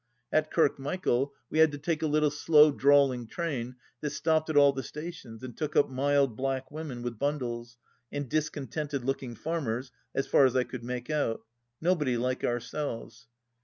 [0.31, 4.73] At Kirkmichael we had to take a little slow drawling train that stopped at all
[4.73, 7.77] the stations and took up mild black women with bundles,
[8.11, 11.45] and discontented looking farmers, as far as I could make out.
[11.79, 13.27] Nobody like ourselves.